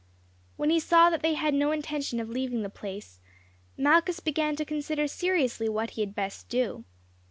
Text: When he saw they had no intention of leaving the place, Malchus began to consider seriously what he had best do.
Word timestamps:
When 0.57 0.71
he 0.71 0.79
saw 0.79 1.11
they 1.15 1.35
had 1.35 1.53
no 1.53 1.71
intention 1.71 2.19
of 2.19 2.27
leaving 2.27 2.63
the 2.63 2.71
place, 2.71 3.19
Malchus 3.77 4.19
began 4.19 4.55
to 4.55 4.65
consider 4.65 5.07
seriously 5.07 5.69
what 5.69 5.91
he 5.91 6.01
had 6.01 6.15
best 6.15 6.49
do. 6.49 6.85